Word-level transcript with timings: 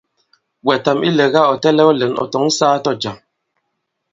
Wɛ̀tam 0.65 0.99
ilɛ̀ga 1.09 1.41
ɔ̀ 1.51 1.59
tɛlɛ̄w 1.61 1.89
lɛ̌n, 1.99 2.13
ɔ̀ 2.21 2.27
tɔ̌ŋ 2.31 2.45
sāā 2.57 2.77
tɔ̀jàm. 2.83 3.17